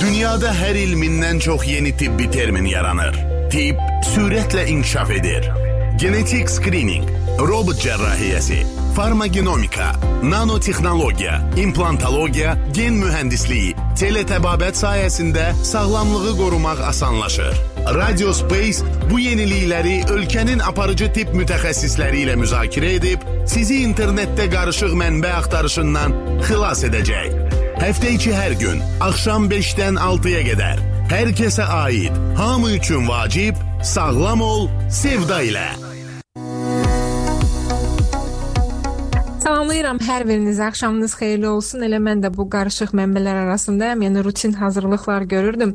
[0.00, 3.14] Dünyada her ilminden çok yeni tıbbi termin yaranır.
[3.50, 5.50] Tıp süretle inkişaf edir.
[5.96, 7.04] Genetik screening,
[7.38, 9.92] robot cerrahiyesi, farmagenomika,
[10.22, 17.54] nanotexnologiya, implantologiya, gen mühəndisliyi, teletəbabət sayəsində sağlamlığı qorumaq asanlaşır.
[17.94, 25.34] Radio Space bu yenilikləri ölkənin aparıcı tip mütəxəssisləri ilə müzakirə edib, sizi internetdə qarışıq mənbə
[25.38, 27.43] axtarışından xilas edəcək.
[27.84, 30.78] Həftə içi hər gün axşam 5-dən 6-ya qədər
[31.10, 35.66] hər kəsə aid, hamı üçün vacib, sağlam ol, sevda ilə.
[39.64, 40.64] Salamlayıram hər birinizi.
[40.64, 41.80] Axşamınız xeyirli olsun.
[41.86, 44.02] Elə mən də bu qarışıq mənbələr arasındayam.
[44.04, 45.70] Yəni rutin hazırlıqlar görürdüm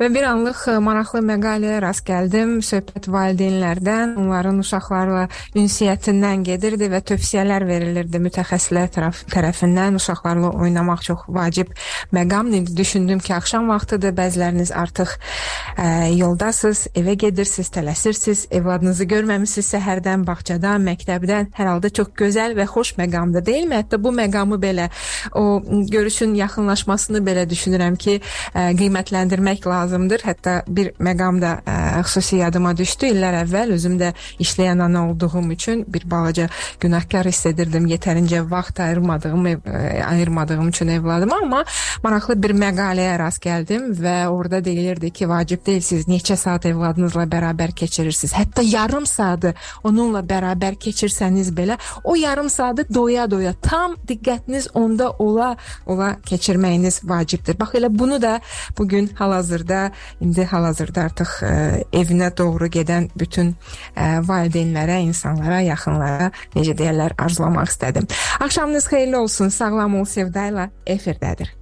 [0.00, 2.58] və bir anlıq e, maraqlı məqaləyə rast gəldim.
[2.60, 5.22] Söhbət valideynlərdən, onların uşaqlarla
[5.56, 9.96] ünsiyyətindən gedirdi və tövsiyələr verilirdi mütəxəssislər tərəf tərəfindən.
[9.96, 11.72] Uşaqlarla oynamaq çox vacib
[12.12, 12.76] məqamdır.
[12.76, 14.12] Düşündüm ki, axşam vaxtıdır.
[14.20, 15.88] Bəziləriniz artıq ə, e,
[16.20, 21.52] yoldasınız, evə gedirsiniz, tələsirsiniz, evladınızı görməmisiniz səhərdən, bağçadan, məktəbdən.
[21.56, 23.76] Hər halda çox gözəl və xoş məqamda deyilmi?
[23.76, 24.88] Hətta bu məqamı belə
[25.34, 28.20] o görüşün yaxınlaşmasını belə düşünürəm ki,
[28.54, 30.24] ə, qiymətləndirmək lazımdır.
[30.26, 33.12] Hətta bir məqam da ə, xüsusi yadıma düşdü.
[33.14, 36.48] İllər əvvəl özüm də işləyən ana olduğum üçün bir balaca
[36.80, 37.86] günahkar hiss edirdim.
[37.86, 41.64] Yetərincə vaxt ayırmadığım, ə, ayırmadığım üçün evladıma, amma
[42.02, 47.74] maraqlı bir məqaləyə rast gəldim və orada deyilirdi ki, vacib deyilsiz neçə saat evladınızla bərabər
[47.74, 48.34] keçirirsiniz.
[48.34, 49.54] Hətta yarım saatı
[49.84, 55.56] onunla bərabər keçirsəniz belə o yarım saatı doya-doya tam diqqətiniz onda ola
[55.86, 57.58] ola keçirməyiniz vacibdir.
[57.60, 58.40] Bax elə bunu da
[58.78, 59.90] bu gün hal-hazırda
[60.20, 63.56] indi hal-hazırda artıq ə, e, evinə doğru gedən bütün ə,
[63.96, 68.08] e, valideynlərə, insanlara, yaxınlara necə deyirlər, arzulamaq istədim.
[68.40, 69.52] Axşamınız xeyirli olsun.
[69.52, 71.52] Sağlam ol Sevda ilə efirdədir.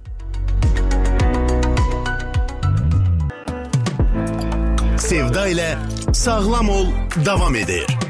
[5.01, 5.73] Sevda ilə
[6.15, 6.87] sağlam ol
[7.25, 8.00] davam edir.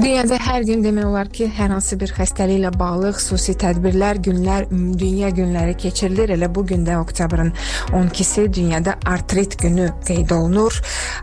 [0.00, 4.64] Dünyada hər gün demək olar ki, hər hansı bir xəstəliklə bağlı xüsusi tədbirlər, günlər,
[4.96, 6.30] dünya günləri keçirilir.
[6.38, 7.50] Elə bu gün də oktyabrın
[7.92, 10.78] 12-si dünyada artrit günü qeyd olunur.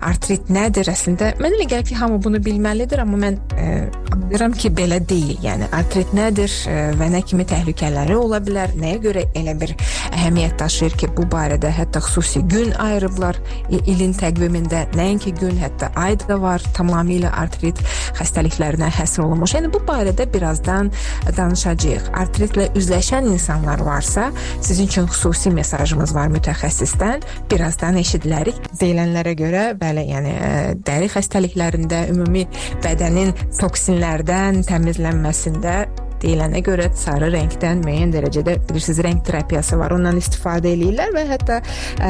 [0.05, 1.31] Artrit nədir əslində?
[1.41, 3.71] Mənə elə gəlir ki, hamı bunu bilməlidir, amma mən e,
[4.13, 5.41] bilirəm ki, belə deyil.
[5.41, 8.77] Yəni artrit nədir e, və nə kimi təhlükələri ola bilər?
[8.77, 9.73] Nəyə görə elə bir
[10.11, 13.41] əhəmiyyət daşıyır ki, bu barədə hətta xüsusi gün ayırıblar
[13.79, 14.85] ilin təqvimində.
[14.94, 16.61] Nəinki gün, hətta ay da var.
[16.77, 17.81] Tamamilə artrit
[18.21, 19.53] xəstəliklər xəstəliklərinə həsr olunmuş.
[19.55, 20.91] Yəni bu barədə birazdan
[21.38, 22.11] danışacağıq.
[22.17, 27.23] Artritlə üzləşən insanlar varsa, sizin üçün xüsusi mesajımız var mütəxəssisdən.
[27.51, 28.59] Birazdan eşidilərik.
[28.79, 30.51] Deyilənlərə görə, bəli, yəni ə,
[30.85, 32.47] dəri xəstəliklərində, ümumi
[32.83, 35.77] bədənin toksinlərdən təmizlənməsində
[36.17, 39.94] deyilənə görə sarı rəngdən müəyyən dərəcədə bilirsiniz rəng terapiyası var.
[39.94, 41.61] Ondan istifadə eləyirlər və hətta
[42.01, 42.09] ə,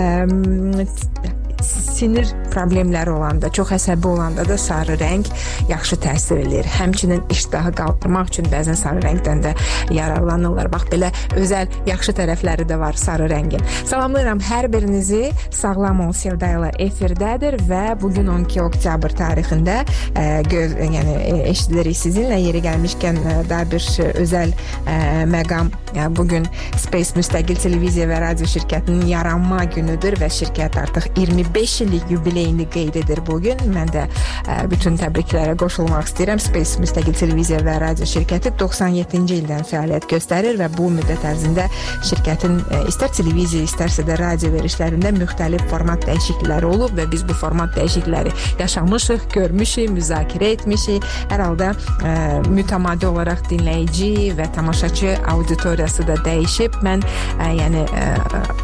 [1.64, 5.28] sinir problemləri olanda, çox əsəbi olanda da sarı rəng
[5.70, 6.68] yaxşı təsir eləyir.
[6.78, 9.54] Həmçinin iştahı qaldırmaq üçün bəzən sarı rəngdən də
[9.96, 10.70] yararlanırlar.
[10.74, 13.64] Bax belə özəl yaxşı tərəfləri də var sarı rəngin.
[13.86, 15.32] Salamlayıram hər birinizi.
[15.54, 21.16] Sağlam ol Sevda ilə efirdədir və bu gün 12 oktyabr tarixində ə, e, göz, yəni
[21.18, 23.86] e, eşidirik sizinlə yeri gəlmişkən ə, e, daha bir
[24.24, 24.98] özəl ə,
[25.32, 26.48] məqam yəni, bu gün
[26.78, 32.68] Space müstəqil televiziya və radio şirkətinin yaranma günüdür və şirkət artıq 21 5 illik yubileyini
[32.70, 33.60] qeyd edir bu gün.
[33.74, 36.42] Mən də ə, bütün təbriklərə qoşulmaq istəyirəm.
[36.42, 41.68] Space müstəqil televiziya və radio şirkəti 97-ci ildən fəaliyyət göstərir və bu müddət ərzində
[42.08, 47.36] şirkətin ə, istər televiziya, istərsə də radio verişlərində müxtəlif format dəyişiklikləri olub və biz bu
[47.38, 51.06] format dəyişiklikləri yaşamışıq, görmüşük, müzakirə etmişik.
[51.32, 52.16] Hər halda ə,
[52.50, 56.80] mütəmadi olaraq dinləyici və tamaşaçı auditoriyası da dəyişib.
[56.88, 57.06] Mən
[57.38, 58.08] ə, yəni ə,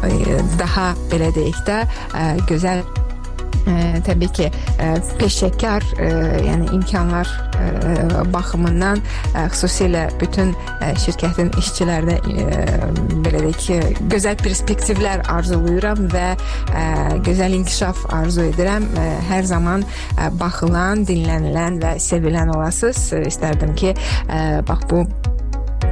[0.08, 3.74] ə, daha belə deyək də ə, gözəl ə,
[4.04, 4.48] təbii ki,
[4.82, 4.90] ə,
[5.20, 6.08] peşəkar, ə,
[6.44, 9.02] yəni imkanlar ə, baxımından
[9.34, 12.88] ə, xüsusilə bütün ə, şirkətin işçilərinə ə,
[13.24, 13.78] belə deyək ki,
[14.12, 16.86] gözəl perspektivlər arzulayıram və ə,
[17.26, 18.88] gözəl inkişaf arzu edirəm.
[18.94, 23.06] Ə, hər zaman ə, baxılan, dinlənilən və sevilən olasınız.
[23.34, 23.94] İstərdim ki,
[24.28, 25.04] ə, bax bu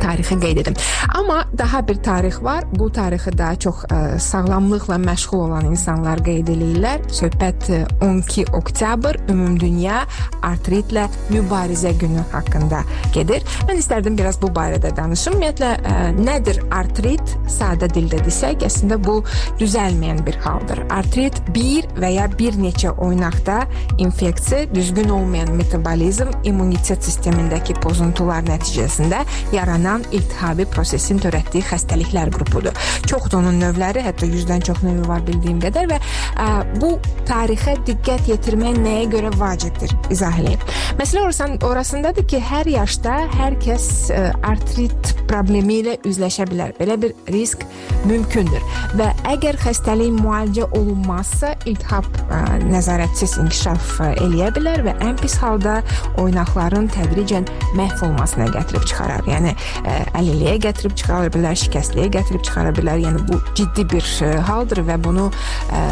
[0.03, 0.77] tarixi qeyd edim.
[1.15, 2.65] Amma daha bir tarix var.
[2.79, 7.05] Bu tarixi daha çox ə, sağlamlıqla məşğul olan insanlar qeyd edirlər.
[7.13, 10.03] Söhbət ə, 12 oktyabr ümumdünya
[10.43, 12.83] artritlə mübarizə günü haqqında
[13.15, 13.47] gedir.
[13.69, 15.39] Mən istərdim biraz bu barədə danışım.
[15.39, 17.37] Ümumiyyətlə ə, nədir artrit?
[17.51, 19.21] Sadə dildə desək, əslində bu
[19.61, 20.85] düzəlməyən bir haldır.
[20.93, 23.63] Artrit bir və ya bir neçə oynaqda
[24.03, 29.23] infeksiya, düzgün olmayan metabolizm, immunitet sistemindəki pozuntular nəticəsində
[29.53, 32.73] yaranan yaranan iltihabi prosesin törətdiyi xəstəliklər qrupudur.
[33.07, 35.99] Çoxdur onun növləri, hətta 100-dən çox növü var bildiyim qədər və
[36.41, 36.47] ə,
[36.81, 36.99] bu
[37.29, 39.93] tarixə diqqət yetirmək nəyə görə vacibdir?
[40.11, 40.61] İzah edeyim.
[40.99, 46.75] Məsələ orasın, orasındadır ki, hər yaşda hər kəs ə, artrit problemi ilə üzləşə bilər.
[46.79, 47.65] Belə bir risk
[48.09, 48.63] mümkündür
[48.99, 55.39] və əgər xəstəlik müalicə olunmazsa, iltihab ə, nəzarətsiz inkişaf ə, eləyə bilər və ən pis
[55.41, 55.79] halda
[56.21, 57.49] oynaqların tədricən
[57.79, 59.25] məhv olmasına gətirib çıxarar.
[59.31, 63.01] Yəni ə, əlilliyə gətirib çıxara bilər, şikəstliyə gətirib çıxara bilər.
[63.07, 65.83] Yəni bu ciddi bir ə, haldır və bunu ə,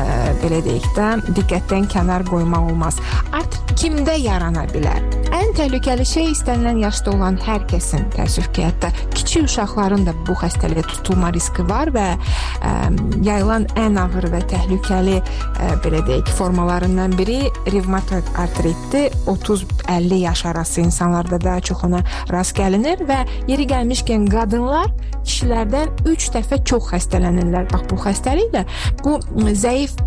[0.44, 3.00] belə deyək də diqqətdən kənar qoymaq olmaz.
[3.32, 5.19] Artıq kimdə yarana bilər?
[5.50, 10.36] Ən təhlükəli şey istənilən yaşda olan hər kəsin təəssüf ki, hətta kiçik uşaqların da bu
[10.38, 12.70] xəstəliyə tutulma riski var və ə,
[13.26, 19.10] yayılan ən ağır və təhlükəli ə, belə deyək formalarından biri revmatoid artritdir.
[19.26, 24.86] 30-50 yaş arası insanlarda daha çox ona rast gəlinir və yeri gəlmişkən qadınlar
[25.24, 27.66] kişilərdən 3 dəfə çox xəstələnirlər.
[27.72, 28.62] Bax bu xəstəliklə
[29.02, 29.18] bu
[29.58, 29.98] zəif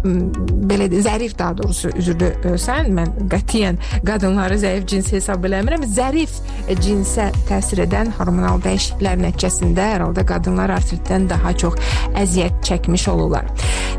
[0.72, 5.86] belə zərif daha doğrusu üzrdə sən mən qətiyyən qadınları zəif cins hesab eləmirəm.
[5.90, 6.38] Zərif
[6.84, 11.80] cinsə təsir edən hormonal dəyişikliklər nəticəsində hər halda qadınlar artritdən daha çox
[12.20, 13.50] əziyyət çəkmiş olurlar.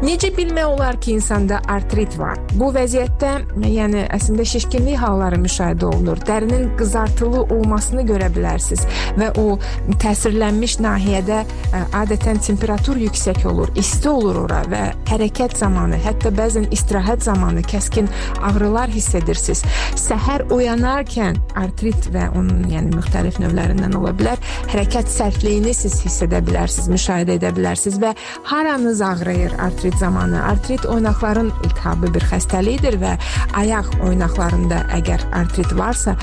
[0.03, 2.41] Necə bilmək olar ki, insanda artrit var?
[2.59, 3.31] Bu vəziyyətdə,
[3.71, 6.19] yəni əslində şişkinlik halları müşahidə olunur.
[6.27, 8.83] Dərinin qızartılı olmasını görə bilərsiniz
[9.21, 9.55] və o
[10.03, 14.83] təsirlənmiş nahiyədə ə, adətən temperatur yüksək olur, isti olur ora və
[15.13, 18.11] hərəkət zamanı, hətta bəzən istirahət zamanı kəskin
[18.51, 19.63] ağrılar hiss edirsiniz.
[20.01, 24.43] Səhər oyanarkən artrit və onun yəni müxtəlif növlərindən ola bilər,
[24.73, 28.15] hərəkət sərtliyini siz hiss edə bilərsiniz, müşahidə edə bilərsiniz və
[28.51, 30.45] haranız ağrıyır artrit zamanı.
[30.45, 33.13] Artrit oynaqların iltihabı bir xəstəlikdir və
[33.61, 36.17] ayaq oynaqlarında əgər artrit varsa,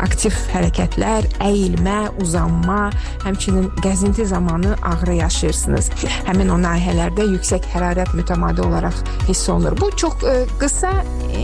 [0.00, 2.90] aktiv hərəkətlər, əyilmə, uzanma,
[3.24, 5.90] həmçinin gəzinti zamanı ağrı yaşayırsınız.
[6.26, 8.96] Həmin o nahiyələrdə yüksək hərarət mütəmadi olaraq
[9.28, 9.76] hiss olunur.
[9.80, 10.92] Bu çox ə, qısa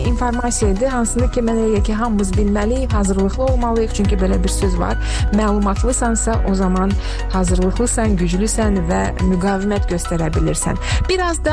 [0.07, 4.97] informasiyadır, hansını ki, mən elə ki, hamımız bilməliyik, hazırlıqlı olmalıyıq, çünki belə bir söz var.
[5.35, 6.93] Məlumatlısansa, o zaman
[7.33, 10.79] hazırlıqlısan, güclüsən və müqavimət göstərə bilirsən.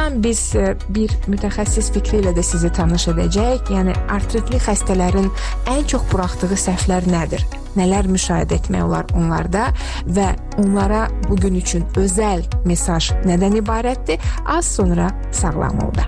[0.06, 3.72] Birazdan biz ə, bir mütəxəssis fikri ilə də sizi tanış edəcəyik.
[3.74, 5.32] Yəni artritli xəstələrin
[5.72, 7.42] ən çox buraxdığı səhvlər nədir?
[7.74, 9.72] Nələr müşahidə etmək olar onlarda
[10.06, 10.28] və
[10.62, 14.22] onlara bu gün üçün özəl mesaj nədən ibarətdir?
[14.46, 16.06] Az sonra sağlam olda.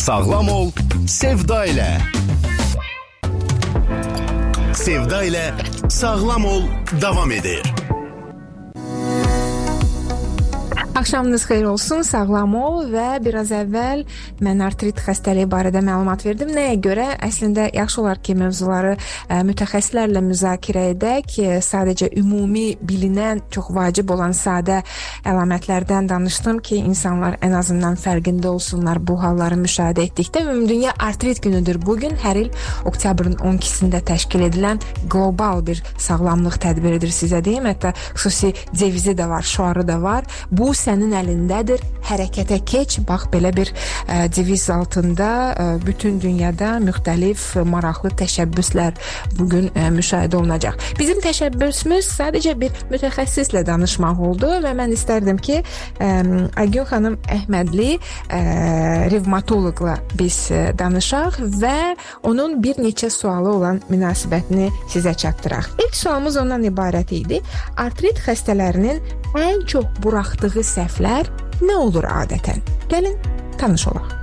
[0.00, 0.72] Sağlam ol,
[1.04, 1.90] Sevda ilə.
[4.72, 5.44] Sevda ilə
[5.92, 6.64] sağlam ol
[6.96, 7.79] davam edir.
[11.00, 14.02] Axşamınız xeyir olsun, sağlam ol və biraz əvvəl
[14.44, 16.50] mən artrit xəstəliyi barədə məlumat verdim.
[16.52, 17.06] Nəyə görə?
[17.24, 21.38] Əslində yaxşı olar ki, mövzuları ə, mütəxəssislərlə müzakirə edək.
[21.64, 24.82] Sadəcə ümumi bilinən, çox vacib olan sadə
[25.24, 30.44] əlamətlərdən danışdım ki, insanlar ən azından fərqində olsunlar bu halları müşahidə etdikdə.
[30.44, 32.12] Ümumdünya artrit günüdür bu gün.
[32.20, 32.52] Hər il
[32.84, 37.72] oktyabrın 12-sində təşkil edilən qlobal bir sağlamlıq tədbiridir sizə deyim.
[37.72, 40.28] Hətta xüsusi devizi də var, şüarı da var.
[40.52, 41.82] Bu sənin əlindədir.
[42.10, 42.98] Hərəkətə keç.
[43.06, 48.96] Bax belə bir ə, deviz altında ə, bütün dünyada müxtəlif maraqlı təşəbbüslər
[49.38, 50.78] bu gün müşahidə olunacaq.
[50.98, 55.60] Bizim təşəbbüsümüz sadəcə bir mütəxəssislə danışmaq oldu və mən istərdim ki,
[56.00, 56.10] ə,
[56.60, 58.40] Aygün xanım Əhmədli ə,
[59.12, 60.40] revmatoloqla biz
[60.80, 61.76] danışaq və
[62.26, 65.70] onun bir neçə sualı olan münasibətini sizə çatdıraq.
[65.86, 67.40] İlk sualımız ondan ibarət idi.
[67.78, 68.98] Artrit xəstələrinin
[69.38, 71.28] ən çox buraxdığı səhvlər
[71.64, 72.62] nə olur adətən?
[72.92, 73.18] Gəlin
[73.60, 74.19] tanış olaq.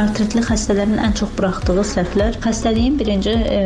[0.00, 3.56] Artritli xəstələrin ən çox buraxdığı səhvlər xəstəliyin birinci e,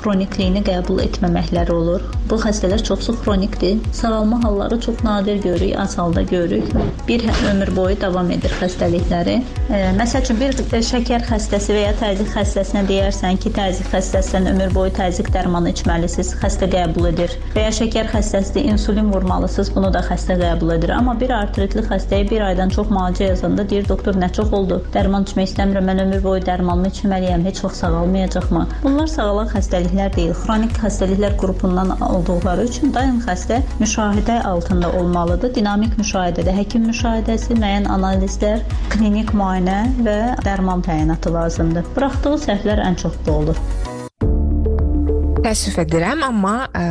[0.00, 2.02] xronikliyini qəbul etməməkləri olur.
[2.30, 3.76] Bu xəstələr çoxsu xronikdir.
[3.94, 6.72] Sağalma halları çox nadir görürük, az halda görürük.
[7.08, 9.36] Bir ömür boyu davam edir xəstəlikləri.
[9.70, 10.58] E, məsəl üçün bir
[10.88, 16.32] şəkər xəstəsi və ya təzyiq xəstəsinə deyərsən ki, təzyiq xəstəsindən ömür boyu təzyiq dərmanı içməlisiniz,
[16.42, 17.38] xəstə qəbul edir.
[17.54, 20.96] Və ya şəkər xəstəsidir, insulin vurmalısınız, bunu da xəstə qəbul edir.
[20.98, 25.28] Amma bir artritli xəstəyə bir aydan çox müalicə yazanda deyir doktor nə çox oldu, dərman
[25.28, 28.64] içmək istəmirəm, mən ömür boyu dərmanımı içməliyəm, heç vaxt sağalmayacaqmı?
[28.82, 35.54] Bunlar sağalan xəstəliklər deyil, xronik xəstəliklər qrupundan olduqları üçün daim xəstə müşahidə altında olmalıdır.
[35.54, 38.62] Dinamik müşahidədə həkim müşahidəsi, müəyyən analizlər,
[38.92, 41.90] klinik müayinə və dərman təyinatı lazımdır.
[41.96, 43.66] Buraxdığı səhvlər ən çox bu olur.
[45.44, 46.84] Təəssüf edirəm, amma ə,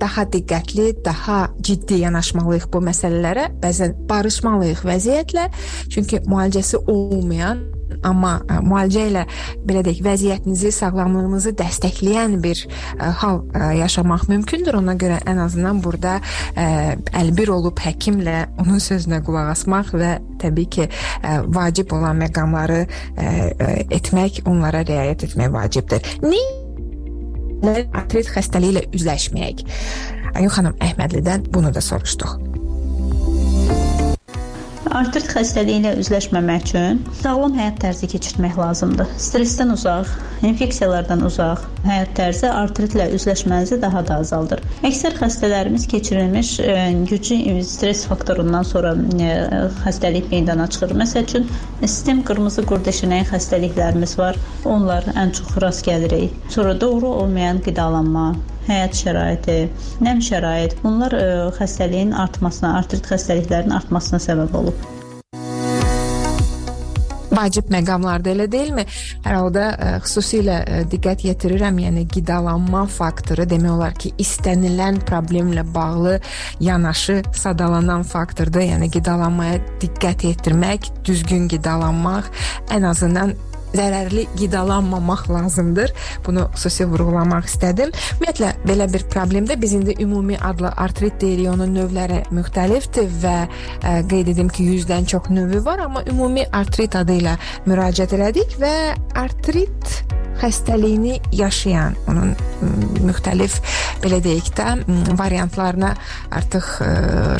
[0.00, 3.50] daha diqqətli, daha ciddi yanaşmalıyıq bu məsələlərə.
[3.60, 5.44] Bəzən barışmalıyıq vəziyyətlə,
[5.92, 7.60] çünki müalicəsi olmayan
[8.06, 9.24] amma e, müalicə ilə
[9.66, 14.80] belə deyək, vəziyyətinizi, sağlamlığınızı dəstəkləyən bir ə, e, hal ə, e, yaşamaq mümkündür.
[14.80, 20.70] Ona görə ən azından burada ə, əlbir olub həkimlə onun sözünə qulaq asmaq və təbii
[20.76, 20.88] ki,
[21.22, 22.88] ə, vacib olan məqamları ə,
[23.24, 26.14] ə, etmək, onlara riayət etmək vacibdir.
[27.60, 29.66] Nə artrit xəstəliyi ilə üzləşməyək.
[30.38, 32.49] Ayun xanım Əhmədlidən bunu da soruşduq.
[34.90, 39.12] Artrit xəstəliyi ilə üzləşməmək üçün sağlam həyat tərzi keçirmək lazımdır.
[39.22, 40.10] Stressdən uzaq,
[40.48, 44.64] infeksiyalardan uzaq həyat tərzi artritlə üzləşmənizi daha da azaldır.
[44.88, 50.96] Əksər xəstələrimiz keçirilmiş ə, e, güclü stress faktorundan sonra ə, e, xəstəlik meydana çıxır.
[51.04, 51.46] Məsəl üçün
[51.84, 54.42] sistem qırmızı qurdeşinəyi xəstəliklərimiz var.
[54.66, 56.34] Onlar ən çox rast gəlirik.
[56.50, 58.32] Sonra doğru olmayan qidalanma,
[58.70, 59.58] həyat şəraiti,
[60.06, 61.26] nəm şərait bunlar e,
[61.58, 64.88] xəstəliyin artmasına, artrit xəstəliklərinin artmasına səbəb olub
[67.40, 68.84] vacib məqamlarda elə deyilmi?
[69.24, 74.12] Hər halda ə, e, xüsusilə ə, e, diqqət yetirirəm, yəni qidalanma faktoru demək olar ki,
[74.22, 76.18] istənilən problemlə bağlı
[76.64, 78.64] yanaşı sadalanan faktordur.
[78.66, 82.28] Yəni qidalanmaya diqqət yetirmək, düzgün qidalanmaq
[82.74, 83.36] ən azından
[83.74, 85.94] zərərli qidalanmamaq lazımdır.
[86.26, 87.94] Bunu xüsusi vurğulamaq istədim.
[88.18, 91.50] Ümumiyyətlə belə bir problemdə biz indi ümumi adlı artrit deyirik.
[91.50, 93.48] Onun növləri müxtəlifdir və ə,
[93.82, 97.36] e, qeyd edim ki, 100-dən çox növü var, amma ümumi artrit adı ilə
[97.66, 98.74] müraciət elədik və
[99.18, 99.94] artrit
[100.40, 102.32] xəstəliyini yaşayan, onun
[103.04, 103.58] müxtəlif
[104.00, 104.70] belə deyək də
[105.18, 105.92] variantlarına
[106.40, 106.90] artıq ə,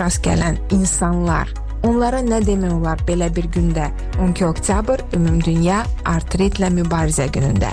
[0.00, 1.54] rast gələn insanlar
[1.86, 3.86] Onlara nə demək olar belə bir gündə
[4.20, 7.72] 12 oktyabr Ümumdünya Artritlə Mübarizə günündə?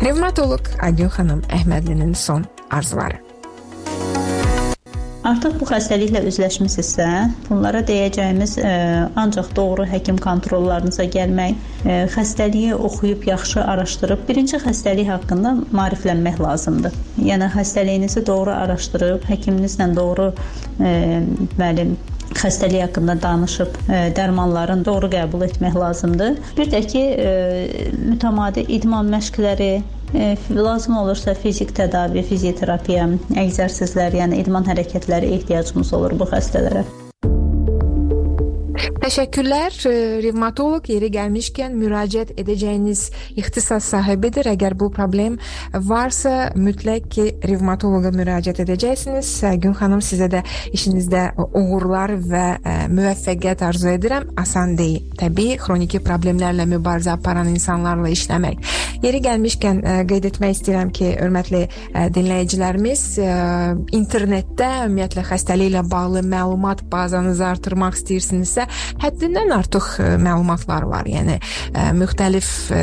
[0.00, 3.20] Revmatoloq Aygün xanım Əhmədlinin son arzuları.
[5.26, 7.06] Artıq bu xəstəliklə üzləşmisinizsə,
[7.48, 8.74] bunlara deyəcəyimiz ə, e,
[9.18, 16.38] ancaq doğru həkim kontrollarınıza gəlmək, ə, e, xəstəliyi oxuyub yaxşı araşdırıb birinci xəstəlik haqqında maariflənmək
[16.46, 16.94] lazımdır.
[17.26, 20.38] Yəni xəstəliyinizi doğru araşdırıb həkiminizlə doğru ə,
[20.78, 20.94] e,
[21.58, 21.96] müəllim
[22.40, 26.40] xəstəlik haqqında danışıb e, dərmanların doğru qəbul etmək lazımdır.
[26.58, 27.30] Bir də ki, e,
[27.96, 29.72] mütəmadi idman məşqləri
[30.14, 33.08] e, lazım olursa fizik tədavi, fizioterapiya,
[33.46, 36.86] əgzərsizlər, yəni idman hərəkətləri ehtiyacımız olur bu xəstələrə.
[39.06, 39.74] Təşəkkürlər.
[40.24, 43.04] Revmatoloq yeri gəlmişkən müraciət edəcəyiniz
[43.38, 44.48] ixtisas sahibidir.
[44.50, 45.36] Əgər bu problem
[45.86, 49.30] varsa, mütləq ki, revmatoloqa müraciət edəcəksiniz.
[49.62, 50.40] Gün xanım sizə də
[50.74, 54.26] işinizdə uğurlar və ə, müvəffəqiyyət arzu edirəm.
[54.42, 55.06] Asan deyil.
[55.22, 58.58] Təbii xroniki problemlərlə mübarizə aparan insanlarla işləmək.
[59.06, 61.62] Yeri gəlmişkən ə, qeyd etmək istəyirəm ki, hörmətli
[62.18, 63.06] dinləyicilərimiz,
[63.94, 68.66] internetdə ümumiyyətlə xəstəliklə bağlı məlumat bazanızı artırmaq istəyirsinizsə,
[69.02, 71.08] həddindən artıq e, məlumatlar var.
[71.10, 72.82] Yəni e, müxtəlif e,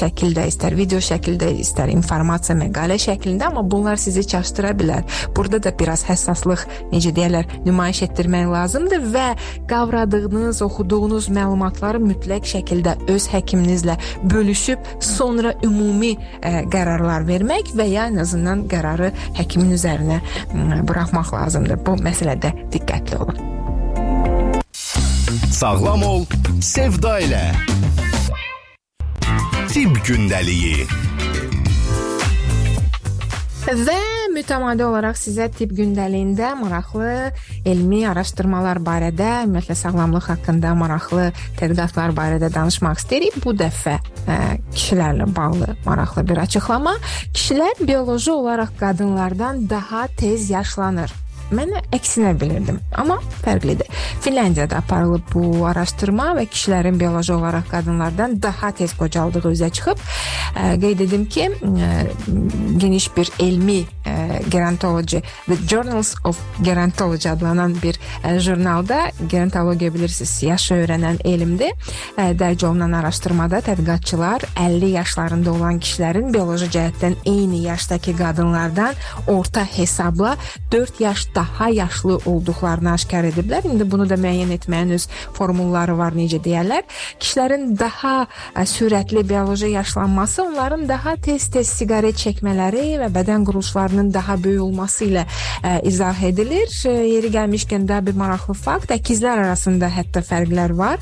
[0.00, 5.04] şəkildə, istər video şəkildə, istər informasiya məqalə şəklində, amma bunlar sizi çaşdıra bilər.
[5.36, 9.26] Burada da biraz həssaslıq, necə deyirlər, nümayiş etdirmək lazımdır və
[9.70, 13.96] qavradığınız, oxuduğunuz məlumatları mütləq şəkildə öz həkiminizlə
[14.30, 21.34] bölüşüb sonra ümumi ə, qərarlar vermək və ya ən azından qərarı həkimin üzərinə ə, buraxmaq
[21.36, 21.80] lazımdır.
[21.86, 23.59] Bu məsələdə diqqətli olun.
[25.30, 26.24] Sağlam ol,
[26.64, 27.42] sevda ilə.
[29.70, 30.88] Tibb gündəliyi.
[33.70, 33.94] Və
[34.34, 37.12] mütəmadi olaraq sizə tibb gündəliyində maraqlı
[37.68, 41.28] elmi araşdırmalar barədə, ümumiyyətlə sağlamlıq haqqında maraqlı
[41.60, 43.38] tədqiqatlar barədə danışmaq istəyirik.
[43.44, 44.40] Bu dəfə ə,
[44.74, 46.98] kişilərlə bağlı maraqlı bir açıqlama.
[47.36, 51.14] Kişilər bioloji olaraq qadınlardan daha tez yaşlanır.
[51.50, 53.88] Mən əksinə bilirdim, amma fərqlidir.
[54.22, 59.98] Finlandiyada aparılıb bu araşdırma və kişilərin bioloji olaraq qadınlardan daha tez qocaldığı üzə çıxıb.
[60.54, 61.88] Ə, qeyd edim ki, ə,
[62.78, 64.14] geniş bir elmi ə,
[64.50, 67.98] gerontology The Journals of Gerontology adlanan bir
[68.38, 71.74] jurnalda gerontologiya bilirsiniz, yaşı öyrənən elmdir.
[72.16, 78.94] Dərc olunan araşdırmada tədqiqatçılar 50 yaşlarında olan kişilərin bioloji cəhətdən eyni yaşdakı qadınlardan
[79.26, 80.36] orta hesabla
[80.72, 83.66] 4 yaş daha yaşlı olduqlarını aşkar ediblər.
[83.66, 85.06] İndi bunu da müəyyən etməyin öz
[85.36, 86.82] formulları var, necə deyirlər.
[87.20, 94.36] Kişilərin daha ə, sürətli bioloji yaşlanması onların daha tez-tez siqaret çəkmələri və bədən quruluşlarının daha
[94.42, 95.26] böyük olması ilə
[95.62, 96.68] ə, izah edilir.
[96.68, 100.98] Ə, yeri gəlmişkən daha bir maraqlı fakt, əkizlər arasında hətta fərqlər var.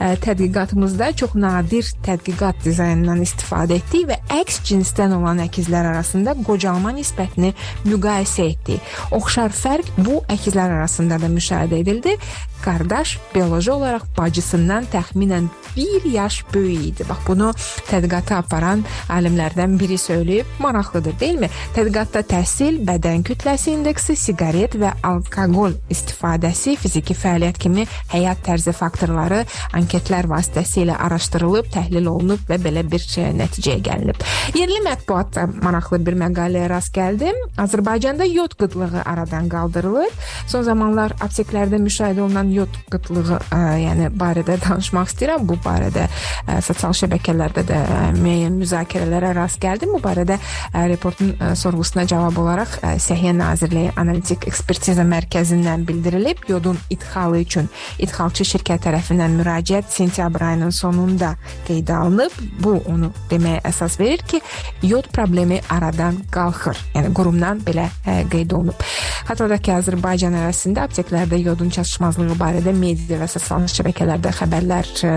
[0.00, 6.92] Ə, tədqiqatımızda çox nadir tədqiqat dizaynından istifadə etdik və əks cinsdən olan əkizlər arasında qocalma
[6.96, 7.52] nisbətini
[7.86, 8.80] müqayisə etdik.
[9.12, 12.16] Oxşar fərq fərq bu əkizlər arasında da müşahidə edildi.
[12.62, 17.04] Qardaş bioloji olaraq bacısından təxminən 1 yaş böyük idi.
[17.08, 17.48] Bax bunu
[17.88, 21.48] tədqiqata aparan alimlərdən biri söyləyib, maraqlıdır, deyilmi?
[21.74, 29.42] Tədqiqatda təhsil, bədən kütləsi indeksi, siqaret və alkoqol istifadəsi, fiziki fəaliyyət kimi həyat tərzi faktorları
[29.78, 33.02] anketlər vasitəsilə araşdırılıb, təhlil olunub və belə bir
[33.40, 34.22] nəticəyə gəlinib.
[34.54, 37.42] Yerli mətbuatda maraqlı bir məqaləyə rast gəldim.
[37.58, 40.10] Azərbaycanda yod qıtlığı aradan qaldırılır.
[40.50, 45.46] Son zamanlar apteklərdə müşahidə olunan yod qıtlığı, ə, yəni barədə danışmaq istəyirəm.
[45.48, 49.94] Bu barədə ə, sosial şəbəkələrdə də ə, müəyyən müzakirələrə rast gəldim.
[49.94, 56.44] Bu barədə ə, reportun ə, sorğusuna cavab olaraq ə, Səhiyyə Nazirliyi Analitik Ekspertiza Mərkəzindən bildirilib,
[56.50, 57.70] yodun idxalı üçün
[58.02, 61.34] idxalçı şirkət tərəfindən müraciət sentyabr ayının sonunda
[61.68, 62.38] qeydə alınıb.
[62.62, 64.42] Bu onu deməyə əsas verir ki,
[64.86, 66.78] yod problemi aradan qalxır.
[66.96, 68.86] Yəni qurumdan belə ə, qeyd olunub.
[69.52, 75.10] Xatırladaq ki, Azərbaycan ərazisində apteklərdə yodun çatışmazlığı barədə media və sosial şəbəkələrdə xəbərlər ə,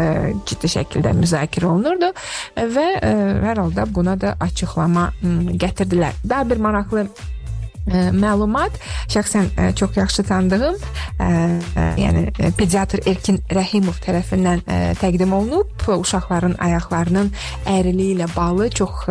[0.44, 2.10] ciddi şəkildə müzakirə olunurdu
[2.56, 3.14] və ə,
[3.46, 5.08] hər halda buna da açıqlama
[5.56, 6.20] gətirdilər.
[6.28, 7.08] Daha bir maraqlı
[7.94, 8.74] məlumat
[9.14, 10.78] şəxsən çox yaxşı tanıdığım,
[12.02, 14.64] yəni pediatr Erkin Rəhimov tərəfindən
[15.02, 17.30] təqdim olunub uşaqların ayaqlarının
[17.70, 19.06] əyriliyi ilə bağlı çox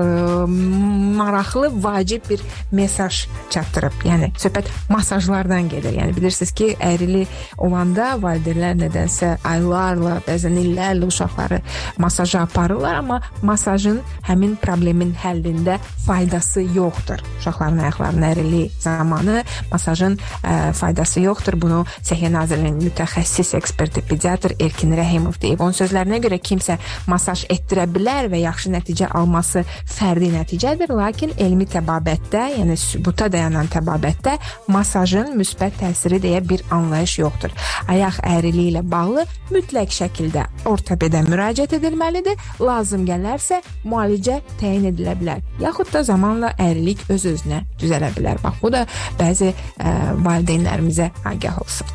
[1.19, 4.03] maraqlı, vacib bir mesaj çatdırıb.
[4.09, 5.95] Yəni söhbət masajlardan gedir.
[6.01, 7.25] Yəni bilirsiniz ki, əyrili
[7.63, 11.63] olanda valideynlər nədənsə aylarla, bəzən illərlə uşaqları
[12.03, 17.23] masaja aparırlar, amma masajın həmin problemin həllində faydası yoxdur.
[17.39, 18.29] Uşaqların ayaqlarının
[18.65, 21.57] əyriliyi zamanı masajın ə, faydası yoxdur.
[21.61, 25.61] Bunu Səhiyyə Nazirliyinin mütəxəssis eksperti pediatr Erkin Rəhimov deyib.
[25.61, 31.67] Onun sözlərinə görə kimsə masaj etdirə bilər və yaxşı nəticə alması fərdi nəticədir, lakin elmi
[31.67, 37.55] təbabətdə, yəni sübuta dayanan təbabətdə masajın müsbət təsiri deyə bir anlayış yoxdur.
[37.89, 42.39] Ayaq əyriliyi ilə bağlı mütləq şəkildə ortopedə müraciət edilməlidir.
[42.61, 45.43] Lazım gələrsə müalicə təyin edilə bilər.
[45.63, 48.41] Yaxud da zamanla əyrilik öz-özünə düzələ bilər.
[48.45, 48.85] Bax bu da
[49.19, 51.87] bəzi ə, valideynlərimizə agah olsun.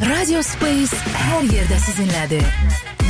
[0.00, 2.46] Radio Space hər yerdə sizinlədir.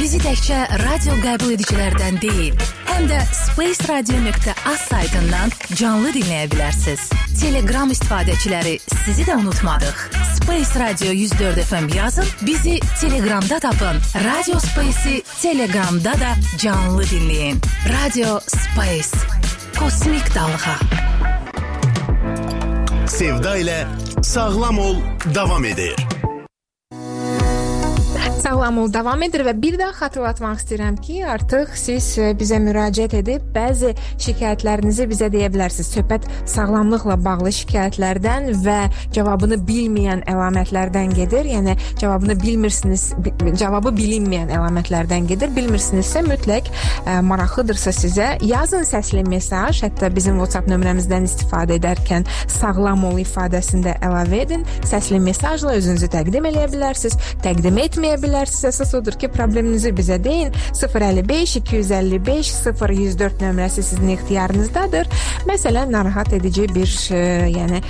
[0.00, 2.54] Bizi təkcə radio qəbul edicilərdən deyil,
[2.88, 7.04] həm də spaceradio.az saytından canlı dinləyə bilərsiniz.
[7.40, 10.06] Telegram istifadəçiləri sizi də unutmadıq.
[10.38, 14.00] Space Radio 104 FM yazın, bizi Telegramda tapın.
[14.24, 17.60] Radio Space'i Telegramda da canlı dinləyin.
[17.92, 19.39] Radio Space.
[19.80, 20.74] Kosmik dalğa.
[23.08, 23.78] Sevda ilə
[24.22, 24.98] sağlam ol
[25.34, 26.09] davam edir.
[28.40, 33.18] Sağlam ol davam edir və bir daha xatırlatmaq istəyirəm ki, artıq siz e, bizə müraciət
[33.18, 33.90] edib bəzi
[34.24, 35.90] şikayətlərinizi bizə deyə bilərsiniz.
[35.92, 38.76] Söhbət sağlamlıqla bağlı şikayətlərdən və
[39.12, 41.50] cavabını bilməyən əlamətlərdən gedir.
[41.52, 43.10] Yəni cavabını bilmirsiniz,
[43.60, 45.52] cavabı bilinməyən əlamətlərdən gedir.
[45.58, 52.24] Bilmirsinizsə mütləq ə, e, maraqlıdırsa sizə yazın səsli mesaj, hətta bizim WhatsApp nömrəmizdən istifadə edərkən
[52.56, 54.66] sağlam ol ifadəsində əlavə edin.
[54.88, 58.64] Səsli mesajla özünüzü təqdim eləyə bilərsiniz, təqdim etməyə bilərsiniz bilərsiz.
[58.70, 60.54] Əsas odur ki, probleminizi bizə deyin.
[60.78, 65.10] 055 255 0104 nömrəsi sizin ixtiyarınızdadır.
[65.48, 67.80] Məsələn, narahat edici bir, ə, yəni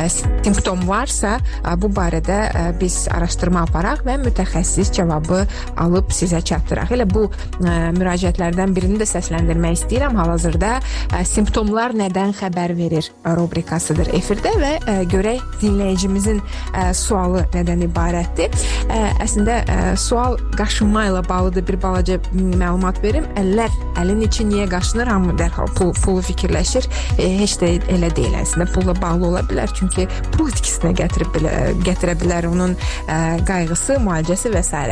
[0.00, 5.42] ə, simptom varsa, ə, bu barədə ə, biz araşdırma aparaq və mütəxəssis cavabı
[5.80, 6.94] alıb sizə çatdıraq.
[6.96, 10.16] Elə bu ə, müraciətlərdən birini də səsləndirmək istəyirəm.
[10.20, 17.84] Hal-hazırda ə, simptomlar nədən xəbər verir rubrikasıdır efirdə və ə, görək dinləyicimizin ə, sualı nədən
[17.90, 18.54] ibarətdir.
[18.90, 21.66] Ə, əslində ə, sual qaşınma ilə bağlıdır.
[21.68, 23.26] Bir balaca məlumat verim.
[23.40, 25.10] Əllər, əlin içi niyə qaşınır?
[25.10, 26.88] Hamı dərhal pul, pulu fikirləşir.
[27.18, 28.68] E, heç də elə deyil əslində.
[28.74, 32.76] Pulla bağlı ola bilər, çünki pul itkisinə gətirib bilər, gətirə bilər onun
[33.06, 34.84] ə, qayğısı, müalicəsi və s.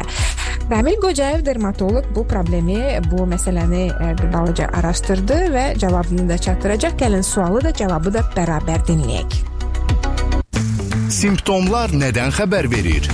[0.68, 6.98] Ramil Qocayev dermatoloq bu problemi, bu məsələni ə, bir balaca araşdırdı və cavabını da çatdıracaq.
[7.00, 9.40] Gəlin sualı da, cavabı da bərabər dinləyək.
[11.08, 13.08] Simptomlar nədən xəbər verir?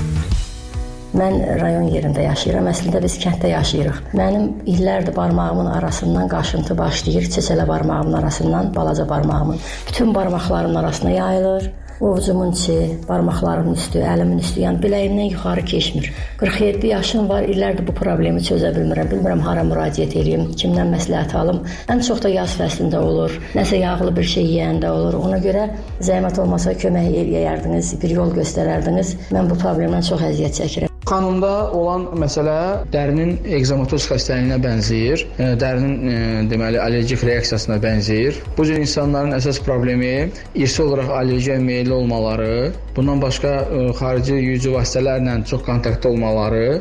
[1.14, 2.66] Mən rayon yerində yaşayıram.
[2.72, 4.00] Əslində biz kənddə yaşayırıq.
[4.18, 11.70] Mənim illərdir barmağımın arasından qaşıntı başlayır, çeçələ barmağımın arasından balaca barmağımın bütün barmaqlarımın arasına yayılır.
[12.00, 16.09] Ovucumun içi, barmaqlarımın üstü, əlimin üstü, yəni biləyimdən yuxarı keçmir.
[16.40, 19.12] 47 yaşım var, illərdir bu problemi çözə bilmirəm.
[19.12, 21.62] Bilmirəm hara müraciət edeyim, kimdən məsləhət alım.
[21.94, 23.38] Ən çox da yaz fəslində olur.
[23.55, 25.20] Nəsə yağlı bir şey yeyəndə olur.
[25.29, 25.68] Ona görə
[26.00, 29.14] zəhmət olmasa kömək eləyərdiniz, bir yol göstərərdiniz.
[29.31, 30.93] Mən bu problemdən çox əziyyət çəkirəm.
[31.05, 32.57] Xanımda olan məsələ
[32.93, 35.25] dərinin ekzematoz xəstəliyinə bənzəyir.
[35.37, 38.38] E, dərinin e, deməli allergik reaksiyasına bənzəyir.
[38.57, 44.73] Bu cür insanların əsas problemi irsi olaraq allergiya meylli olmaları, bundan başqa e, xarici yuyucu
[44.79, 46.81] vasitələrlə çox kontaktda olmaları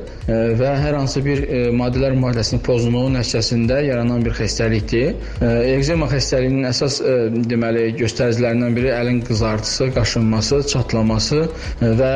[0.60, 1.42] və hər hansı bir
[1.76, 5.18] maddələr mübadiləsinin pozulması nəticəsində yaranan bir xəstəlikdir.
[5.74, 7.02] Ekzema xəstəliyinin əsas
[7.52, 11.44] deməli göstəricilərindən biri əlin qızartısı, qaşınması, çatlaması
[11.82, 12.14] və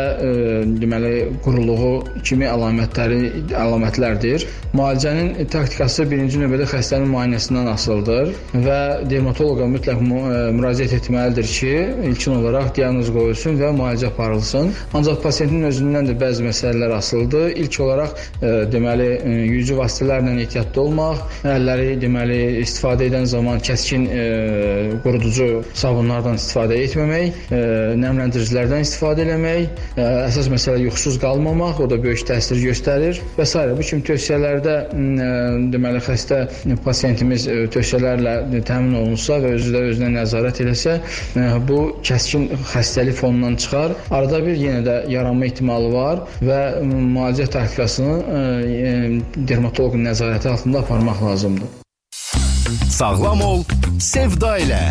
[0.79, 3.19] deməli quruluğu kimi əlamətləri
[3.55, 4.45] əlamətlərdir.
[4.77, 8.33] Müalicənin taktikası birinci növbədə xəstənin müayinəsindən asılıdır
[8.65, 8.79] və
[9.09, 11.73] dermatoloqa mütləq müraciət etməlidir ki,
[12.11, 14.73] ilkin olaraq diaqnoz qoyulsun və müalicə aparılsın.
[14.97, 17.49] Ancaq pasientin özündən də bəzi məsələlər asılıdır.
[17.63, 21.23] İlk olaraq e, deməli e, yuyucu vasitələrlə ehtiyatlı olmaq,
[21.55, 24.25] əlləri deməli istifadə edən zaman kəskin e,
[25.03, 27.61] quruducu sabunlardan istifadə etməmək, e,
[28.03, 33.63] nəmləndiricilərdən istifadə etmək, e, əsas məsələ yuxusuz qalmamaq, o da böyük təsir göstərir və s.
[33.77, 34.75] Bu kimi tövsiyələrdə
[35.73, 36.41] deməli xəstə
[36.83, 40.97] pasientimiz tövsiyələrlə təmin olunsa və özü də özünə nəzarət eləsə,
[41.69, 43.95] bu kəskin xəstəlik fonundan çıxar.
[44.11, 48.15] Arada bir yenə də yaranma ehtimalı var və müalicə taktikasını
[49.47, 51.75] dermatoloqun nəzarəti altında aparmaq lazımdır.
[52.97, 53.63] Sağlam ol,
[53.99, 54.81] sevda ilə.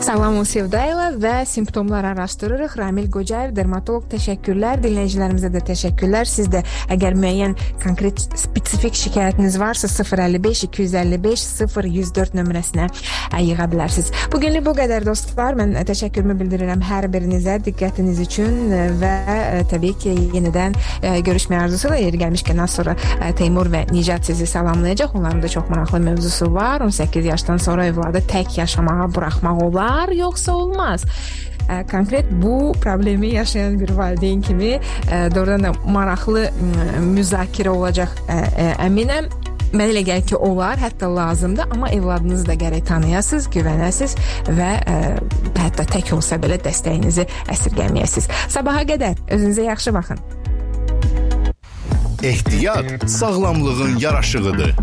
[0.00, 2.76] Sağlam ol Sevdayla və simptomlar araşdırırıq.
[2.78, 4.80] Ramil Qocayev dermatoloq təşəkkürlər.
[4.80, 6.28] Dinləyicilərimizə də təşəkkürlər.
[6.28, 6.62] Siz də
[6.94, 7.52] əgər müəyyən
[7.82, 11.44] konkret spesifik şikayətiniz varsa 055 255
[11.76, 12.86] 0104 nömrəsinə
[13.42, 14.08] yığa bilərsiniz.
[14.32, 15.58] Bu günlük bu qədər dostlar.
[15.60, 19.12] Mən təşəkkürümü bildirirəm hər birinizə diqqətiniz üçün və
[19.70, 20.78] təbii ki, yenidən
[21.28, 22.96] görüşmək arzusu ilə yeri gəlmişkən az sonra
[23.36, 25.12] Teymur və Nicat sizi salamlayacaq.
[25.20, 26.80] Onların da çox maraqlı mövzusu var.
[26.80, 31.04] 18 yaşdan sonra övladı tək yaşamağa buraxmaq olar olar yoxsa olmaz?
[31.70, 36.52] Ə, konkret bu problemi yaşayan bir valideyn kimi ə, doğrudan da maraqlı ə,
[37.06, 38.10] müzakirə olacaq
[38.82, 39.30] əminəm.
[39.72, 44.16] Mənə elə gəlir ki, olar, hətta lazımdır, amma evladınızı da gərək tanıyasınız, güvənəsiz
[44.58, 44.98] və ə,
[45.62, 48.28] hətta tək olsa belə dəstəyinizi əsirgəməyəsiniz.
[48.52, 50.20] Sabaha qədər özünüzə yaxşı baxın.
[52.22, 54.76] Ehtiyat sağlamlığın yaraşığıdır.